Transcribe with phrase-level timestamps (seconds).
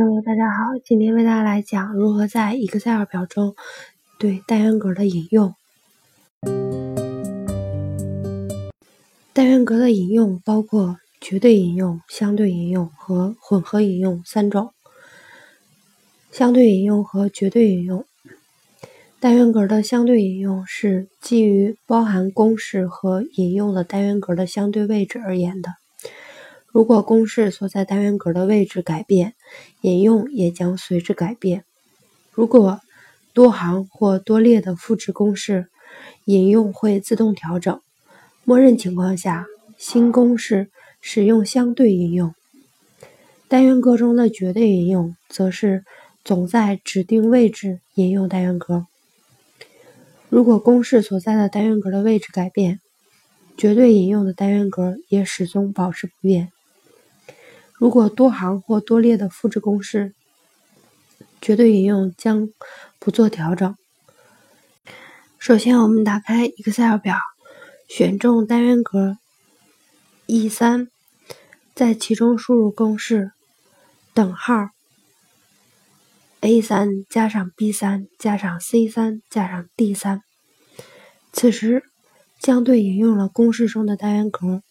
[0.00, 3.56] Hello，大家好，今天为大家来讲如何在 Excel 表中
[4.16, 5.56] 对单元格的引用。
[9.32, 14.72] 单元格的引用包括绝对引用、相对引用和混合引用三种。
[16.30, 18.04] 相对引用和绝对引用。
[19.18, 25.74] 单元格的相对引用是基于包含公式和引用的单元格的相对位置而言的。
[26.70, 29.34] 如果公式所在单元格的位置改变，
[29.80, 31.64] 引用也将随之改变。
[32.30, 32.80] 如果
[33.32, 35.68] 多行或多列的复制公式，
[36.26, 37.80] 引用会自动调整。
[38.44, 39.46] 默认情况下，
[39.76, 40.70] 新公式
[41.00, 42.34] 使用相对引用。
[43.48, 45.84] 单元格中的绝对引用则是
[46.22, 48.86] 总在指定位置引用单元格。
[50.28, 52.80] 如果公式所在的单元格的位置改变，
[53.56, 56.52] 绝对引用的单元格也始终保持不变。
[57.78, 60.12] 如果多行或多列的复制公式，
[61.40, 62.50] 绝对引用将
[62.98, 63.76] 不做调整。
[65.38, 67.16] 首先，我们打开 Excel 表，
[67.86, 69.18] 选中单元格
[70.26, 70.88] E3，
[71.72, 73.30] 在其中输入公式：
[74.12, 74.70] 等号。
[76.40, 80.22] A 三加上 B 三加上 C 三加上 D 三，
[81.32, 81.84] 此时
[82.40, 84.62] 将对引用了公式中的单元格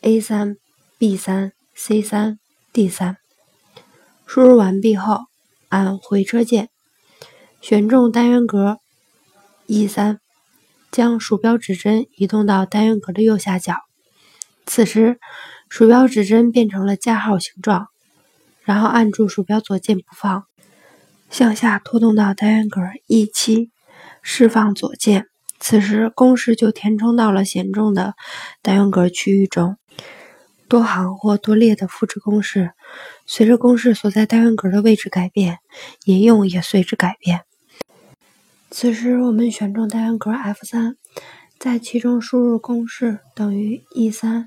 [0.00, 0.56] A 三、
[0.98, 2.38] B 三、C 三、
[2.72, 3.16] D 三。
[4.26, 5.22] 输入完毕后，
[5.68, 6.68] 按回车键，
[7.60, 8.78] 选中单元格
[9.66, 10.20] E 三，
[10.90, 13.76] 将鼠标指针移动到单元格的右下角。
[14.66, 15.18] 此时，
[15.68, 17.88] 鼠标指针变成了加号形状，
[18.62, 20.44] 然后按住鼠标左键不放。
[21.30, 23.70] 向下拖动到单元格 E7，
[24.22, 25.26] 释放左键，
[25.58, 28.14] 此时公式就填充到了选中的
[28.60, 29.78] 单元格区域中。
[30.72, 32.72] 多行或多列的复制公式，
[33.26, 35.58] 随着公式所在单元格的位置改变，
[36.06, 37.42] 引用也随之改变。
[38.70, 40.94] 此时我们选中单元格 F3，
[41.58, 44.46] 在其中输入公式等于 E3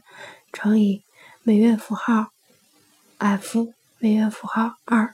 [0.52, 1.04] 乘以
[1.44, 2.30] 美元符号
[3.20, 5.12] F 美元符号2。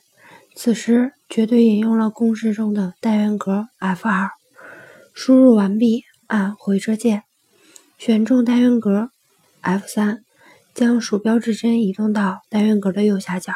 [0.56, 4.30] 此时绝对引用了公式中的单元格 F2，
[5.14, 7.24] 输入完毕，按回车键，
[7.98, 9.12] 选中单元格
[9.62, 10.22] F3，
[10.74, 13.54] 将鼠标指针移动到单元格的右下角。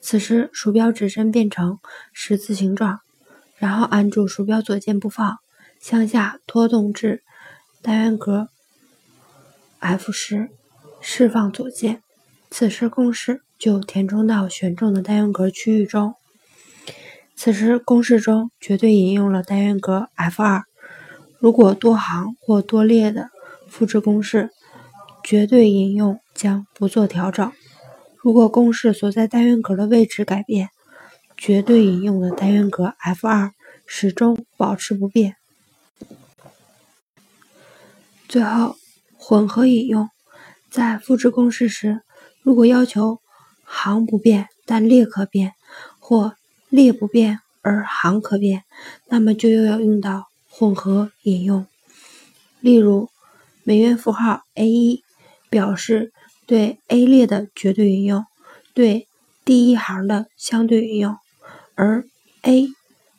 [0.00, 1.78] 此时鼠标指针变成
[2.12, 3.00] 十字形状，
[3.56, 5.38] 然后按住鼠标左键不放，
[5.78, 7.22] 向下拖动至
[7.82, 8.48] 单元格
[9.80, 10.48] F10，
[11.00, 12.02] 释放左键。
[12.50, 16.14] 此时公式就填充到选中的单元格区域中。
[17.36, 20.62] 此时公式中绝对引用了单元格 F2。
[21.38, 23.30] 如果多行或多列的
[23.68, 24.50] 复制公式，
[25.30, 27.52] 绝对引用将不做调整。
[28.16, 30.70] 如果公式所在单元格的位置改变，
[31.36, 33.52] 绝对引用的单元格 F2
[33.86, 35.36] 始终保持不变。
[38.28, 38.74] 最后，
[39.16, 40.08] 混合引用
[40.68, 42.00] 在复制公式时。
[42.42, 43.20] 如果要求
[43.62, 45.52] 行不变但列可变，
[46.00, 46.34] 或
[46.68, 48.64] 列不变而行可变，
[49.06, 51.64] 那么就又要用到混合引用。
[52.58, 53.08] 例如，
[53.62, 55.02] 美元符号 A1
[55.50, 56.12] 表示
[56.46, 58.24] 对 A 列的绝对引用，
[58.72, 59.08] 对
[59.44, 61.16] 第一行的相对引用，
[61.74, 62.04] 而
[62.42, 62.68] A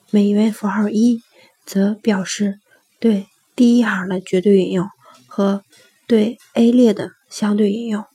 [0.09, 1.21] 美元符号一
[1.65, 2.59] 则表示
[2.99, 4.87] 对第一行的绝对引用
[5.27, 5.63] 和
[6.07, 8.05] 对 A 列的相对引用。